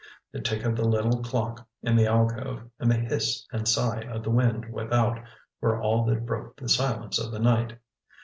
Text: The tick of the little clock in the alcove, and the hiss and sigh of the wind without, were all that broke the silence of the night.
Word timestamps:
The 0.31 0.41
tick 0.41 0.63
of 0.65 0.75
the 0.75 0.87
little 0.89 1.21
clock 1.21 1.67
in 1.83 1.95
the 1.95 2.07
alcove, 2.07 2.67
and 2.79 2.89
the 2.89 2.95
hiss 2.97 3.45
and 3.51 3.67
sigh 3.67 4.01
of 4.01 4.23
the 4.23 4.31
wind 4.31 4.73
without, 4.73 5.19
were 5.61 5.79
all 5.79 6.05
that 6.05 6.25
broke 6.25 6.55
the 6.55 6.69
silence 6.69 7.19
of 7.19 7.31
the 7.31 7.37
night. 7.37 7.77